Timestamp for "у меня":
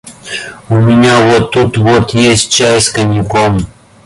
0.69-1.19